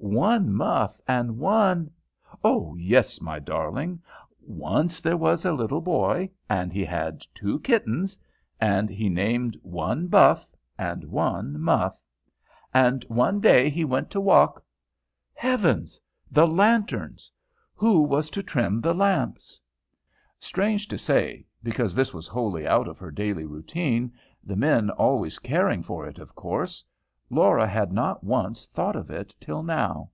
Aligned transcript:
one 0.00 0.50
Muff, 0.52 0.96
and 1.06 1.38
one" 1.38 1.90
"Oh, 2.42 2.74
yes! 2.76 3.20
my 3.20 3.38
darling! 3.38 4.00
once 4.42 5.00
there 5.00 5.16
was 5.18 5.44
a 5.44 5.52
little 5.52 5.82
boy, 5.82 6.30
and 6.48 6.72
he 6.72 6.84
had 6.84 7.22
two 7.34 7.60
kittens, 7.60 8.16
and 8.60 8.88
he 8.90 9.08
named 9.10 9.56
one 9.62 10.06
Buff, 10.08 10.46
and 10.78 11.04
one 11.04 11.60
Muff. 11.60 12.00
And 12.72 13.04
one 13.04 13.38
day 13.40 13.68
he 13.68 13.84
went 13.84 14.10
to 14.12 14.20
walk" 14.20 14.64
Heavens! 15.34 16.00
the 16.30 16.46
lanterns! 16.46 17.30
Who 17.74 18.00
was 18.00 18.30
to 18.30 18.42
trim 18.42 18.80
the 18.80 18.94
lamps? 18.94 19.60
Strange 20.40 20.88
to 20.88 20.96
say, 20.98 21.44
because 21.62 21.94
this 21.94 22.14
was 22.14 22.26
wholly 22.26 22.66
out 22.66 22.88
of 22.88 22.98
her 22.98 23.10
daily 23.10 23.44
routine, 23.44 24.14
the 24.42 24.56
men 24.56 24.90
always 24.90 25.38
caring 25.38 25.82
for 25.82 26.06
it 26.06 26.18
of 26.18 26.34
course, 26.34 26.82
Laura 27.30 27.66
had 27.66 27.92
not 27.92 28.24
once 28.24 28.64
thought 28.68 28.96
of 28.96 29.10
it 29.10 29.34
till 29.38 29.62
now. 29.62 30.10